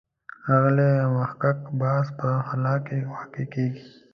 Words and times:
ښاغلي 0.43 0.91
محق 1.15 1.41
بحث 1.79 2.07
په 2.19 2.29
خلا 2.47 2.75
کې 2.85 2.97
واقع 3.11 3.45
کېږي. 3.53 3.83